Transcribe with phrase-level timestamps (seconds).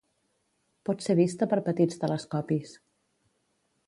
[0.89, 2.73] Pot ser vista per petits telescopis.